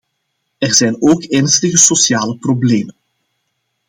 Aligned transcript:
Er 0.59 0.73
zijn 0.73 1.01
ook 1.01 1.23
ernstige 1.23 1.77
sociale 1.77 2.37
problemen. 2.37 2.95